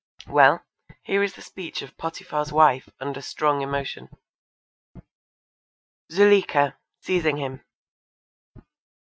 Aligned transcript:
Well, 0.25 0.65
here 1.03 1.21
is 1.21 1.33
the 1.35 1.43
speech 1.43 1.83
of 1.83 1.95
Potiphar's 1.95 2.51
wife 2.51 2.89
under 2.99 3.21
strong 3.21 3.61
emotion: 3.61 4.09
ZULEEKHA 6.11 6.73
(seizing 7.01 7.37
him). 7.37 7.63